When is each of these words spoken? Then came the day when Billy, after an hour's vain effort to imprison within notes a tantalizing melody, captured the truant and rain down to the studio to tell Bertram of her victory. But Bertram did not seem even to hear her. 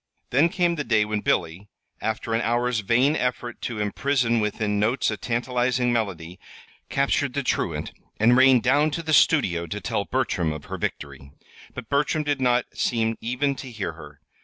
Then 0.31 0.49
came 0.49 0.77
the 0.77 0.83
day 0.83 1.05
when 1.05 1.19
Billy, 1.21 1.69
after 2.01 2.33
an 2.33 2.41
hour's 2.41 2.79
vain 2.79 3.15
effort 3.15 3.61
to 3.61 3.79
imprison 3.79 4.39
within 4.39 4.79
notes 4.79 5.11
a 5.11 5.15
tantalizing 5.17 5.93
melody, 5.93 6.39
captured 6.89 7.33
the 7.35 7.43
truant 7.43 7.91
and 8.19 8.35
rain 8.35 8.61
down 8.61 8.89
to 8.97 9.03
the 9.03 9.13
studio 9.13 9.67
to 9.67 9.79
tell 9.79 10.05
Bertram 10.05 10.53
of 10.53 10.65
her 10.65 10.77
victory. 10.79 11.31
But 11.75 11.87
Bertram 11.87 12.23
did 12.23 12.41
not 12.41 12.65
seem 12.73 13.15
even 13.21 13.53
to 13.57 13.69
hear 13.69 13.91
her. 13.93 14.19